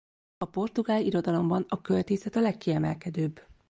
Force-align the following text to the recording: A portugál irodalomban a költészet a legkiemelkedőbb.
A 0.37 0.45
portugál 0.45 1.01
irodalomban 1.01 1.65
a 1.67 1.81
költészet 1.81 2.35
a 2.35 2.39
legkiemelkedőbb. 2.41 3.39